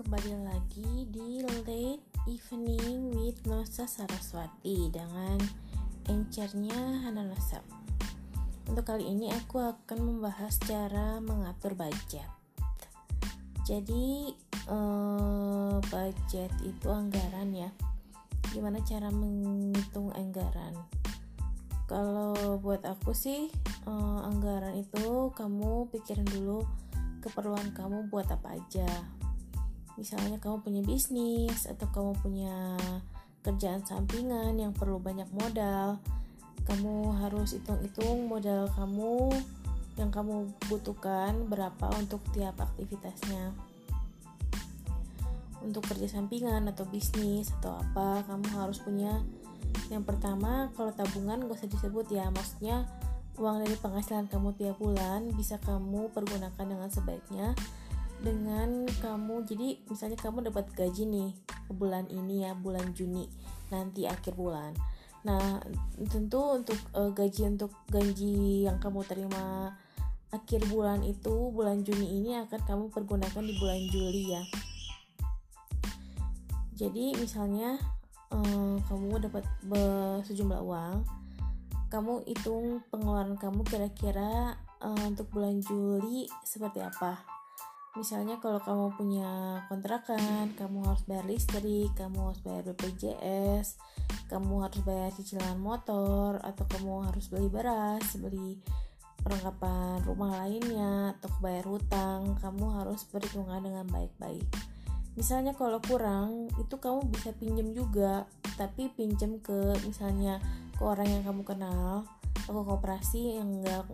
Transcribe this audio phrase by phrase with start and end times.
[0.00, 5.36] kembali lagi di Late Evening with Nosa Saraswati dengan
[6.08, 7.60] encernya Hana Nosa.
[8.64, 12.24] Untuk kali ini aku akan membahas cara mengatur budget.
[13.68, 14.32] Jadi
[14.72, 17.68] eh, budget itu anggaran ya.
[18.56, 20.80] Gimana cara menghitung anggaran?
[21.84, 23.52] Kalau buat aku sih
[23.84, 26.64] eh, anggaran itu kamu pikirin dulu
[27.20, 29.19] keperluan kamu buat apa aja
[29.98, 32.76] misalnya kamu punya bisnis atau kamu punya
[33.40, 35.96] kerjaan sampingan yang perlu banyak modal
[36.68, 39.32] kamu harus hitung-hitung modal kamu
[39.98, 43.52] yang kamu butuhkan berapa untuk tiap aktivitasnya.
[45.60, 49.20] Untuk kerja sampingan atau bisnis atau apa kamu harus punya
[49.92, 52.88] yang pertama kalau tabungan gak usah disebut ya maksudnya
[53.36, 57.52] uang dari penghasilan kamu tiap bulan bisa kamu pergunakan dengan sebaiknya
[58.20, 61.30] dengan kamu jadi misalnya kamu dapat gaji nih
[61.72, 63.24] bulan ini ya bulan Juni
[63.72, 64.76] nanti akhir bulan.
[65.24, 65.60] Nah
[66.08, 69.72] tentu untuk uh, gaji untuk gaji yang kamu terima
[70.30, 74.42] akhir bulan itu bulan Juni ini akan kamu pergunakan di bulan Juli ya.
[76.76, 77.80] Jadi misalnya
[78.32, 79.44] uh, kamu dapat
[80.28, 80.96] sejumlah uang
[81.90, 87.39] kamu hitung pengeluaran kamu kira-kira uh, untuk bulan Juli seperti apa
[87.98, 89.30] misalnya kalau kamu punya
[89.66, 93.66] kontrakan kamu harus bayar listrik kamu harus bayar BPJS
[94.30, 98.62] kamu harus bayar cicilan motor atau kamu harus beli beras beli
[99.20, 104.48] perlengkapan rumah lainnya atau bayar hutang kamu harus perhitungan dengan baik-baik.
[105.18, 108.24] Misalnya kalau kurang itu kamu bisa pinjam juga
[108.56, 110.40] tapi pinjam ke misalnya
[110.76, 112.08] ke orang yang kamu kenal
[112.48, 113.84] atau koperasi yang nggak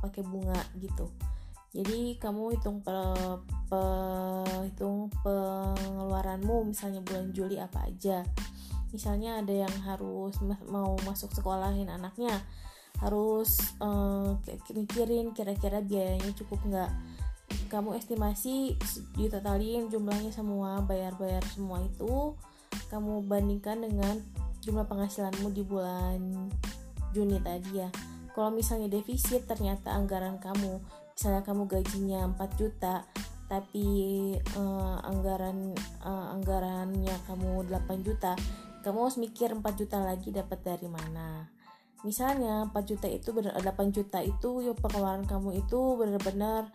[0.00, 1.10] pakai bunga gitu
[1.78, 2.98] jadi kamu hitung pe,
[3.70, 3.82] pe,
[4.66, 8.26] hitung pengeluaranmu misalnya bulan Juli apa aja.
[8.90, 10.34] Misalnya ada yang harus
[10.66, 12.42] mau masuk sekolahin anaknya
[12.98, 14.34] harus uh,
[14.74, 16.90] mikirin kira-kira biayanya cukup nggak.
[17.70, 18.74] Kamu estimasi
[19.14, 22.34] ditotalin jumlahnya semua bayar-bayar semua itu
[22.90, 24.18] kamu bandingkan dengan
[24.66, 26.50] jumlah penghasilanmu di bulan
[27.14, 27.88] Juni tadi ya.
[28.34, 30.82] Kalau misalnya defisit ternyata anggaran kamu
[31.18, 33.02] misalnya kamu gajinya 4 juta
[33.50, 33.88] tapi
[34.54, 35.74] uh, anggaran
[36.06, 38.38] uh, anggarannya kamu 8 juta
[38.86, 41.50] kamu harus mikir 4 juta lagi dapat dari mana.
[42.06, 43.58] Misalnya 4 juta itu 8
[43.90, 46.70] juta itu ya pengeluaran kamu itu benar-benar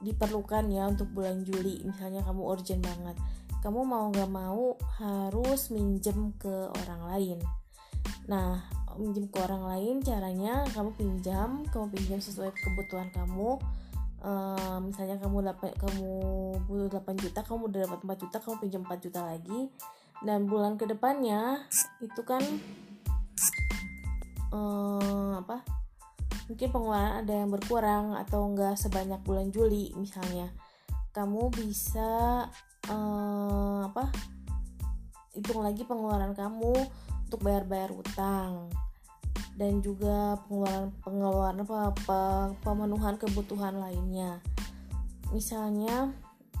[0.00, 3.18] diperlukan ya untuk bulan Juli misalnya kamu urgent banget.
[3.60, 7.38] Kamu mau nggak mau harus minjem ke orang lain.
[8.30, 13.60] Nah minjem ke orang lain caranya kamu pinjam kamu pinjam sesuai kebutuhan kamu.
[14.20, 16.12] Uh, misalnya kamu dapat kamu
[16.68, 19.60] butuh 8 juta kamu udah dapat 4 juta kamu pinjam 4 juta lagi.
[20.20, 21.64] Dan bulan ke depannya
[22.04, 22.44] itu kan
[24.52, 25.64] uh, apa
[26.50, 30.52] mungkin pengeluaran ada yang berkurang atau enggak sebanyak bulan Juli misalnya.
[31.10, 32.46] Kamu bisa
[32.90, 34.10] uh, apa
[35.34, 36.74] hitung lagi pengeluaran kamu
[37.30, 38.66] untuk bayar-bayar utang.
[39.54, 44.42] Dan juga pengeluaran pengeluaran apa, pemenuhan kebutuhan lainnya.
[45.30, 46.10] Misalnya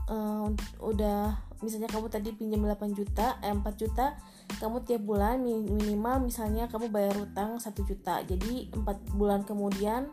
[0.06, 0.46] uh,
[0.78, 4.16] udah misalnya kamu tadi pinjam 8 juta eh, 4 juta
[4.56, 8.22] kamu tiap bulan minimal misalnya kamu bayar utang 1 juta.
[8.22, 10.06] Jadi 4 bulan kemudian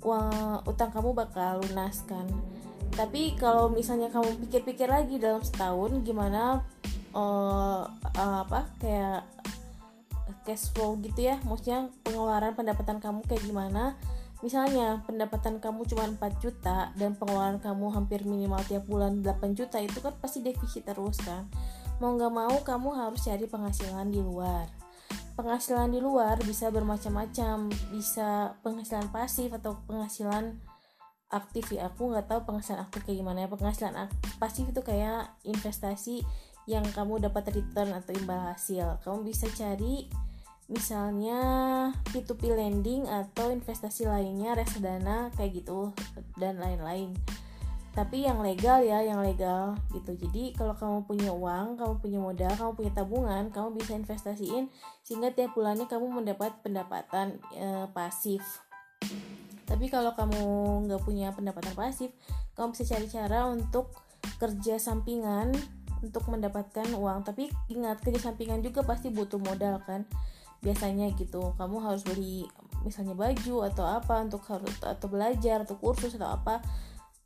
[0.00, 2.24] uang utang kamu bakal lunas kan.
[2.96, 6.64] Tapi kalau misalnya kamu pikir-pikir lagi dalam setahun gimana
[7.14, 9.39] uh, uh, apa kayak
[10.50, 11.38] cash flow gitu ya.
[11.46, 13.94] Maksudnya pengeluaran pendapatan kamu kayak gimana?
[14.42, 19.78] Misalnya pendapatan kamu cuma 4 juta dan pengeluaran kamu hampir minimal tiap bulan 8 juta
[19.78, 21.46] itu kan pasti defisit terus kan.
[22.02, 24.66] Mau nggak mau kamu harus cari penghasilan di luar.
[25.38, 27.70] Penghasilan di luar bisa bermacam-macam.
[27.92, 30.56] Bisa penghasilan pasif atau penghasilan
[31.30, 31.92] aktif ya.
[31.92, 33.48] Aku nggak tahu penghasilan aktif kayak gimana ya.
[33.52, 33.94] Penghasilan
[34.40, 36.24] pasif itu kayak investasi
[36.64, 39.04] yang kamu dapat return atau imbal hasil.
[39.04, 40.08] Kamu bisa cari
[40.70, 41.40] misalnya
[42.14, 45.90] P2P lending atau investasi lainnya reksadana kayak gitu
[46.38, 47.10] dan lain-lain.
[47.90, 50.14] Tapi yang legal ya yang legal gitu.
[50.14, 54.70] Jadi kalau kamu punya uang kamu punya modal kamu punya tabungan kamu bisa investasiin
[55.02, 58.62] sehingga tiap bulannya kamu mendapat pendapatan e, pasif.
[59.66, 60.42] Tapi kalau kamu
[60.86, 62.14] nggak punya pendapatan pasif
[62.54, 63.90] kamu bisa cari cara untuk
[64.38, 65.50] kerja sampingan
[65.98, 67.26] untuk mendapatkan uang.
[67.26, 70.06] Tapi ingat kerja sampingan juga pasti butuh modal kan
[70.60, 72.44] biasanya gitu kamu harus beli
[72.84, 76.64] misalnya baju atau apa untuk harus atau belajar atau kursus atau apa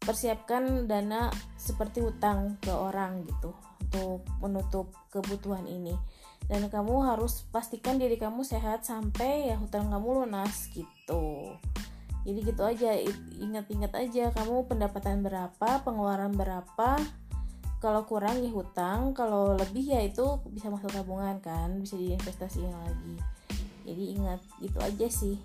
[0.05, 5.97] persiapkan dana seperti hutang ke orang gitu untuk menutup kebutuhan ini.
[6.45, 11.57] Dan kamu harus pastikan diri kamu sehat sampai ya hutang kamu lunas gitu.
[12.25, 12.93] Jadi gitu aja
[13.41, 17.01] ingat-ingat aja kamu pendapatan berapa pengeluaran berapa
[17.85, 23.21] kalau kurang ya hutang kalau lebih ya itu bisa masuk tabungan kan bisa diinvestasikan lagi.
[23.85, 25.37] Jadi ingat itu aja sih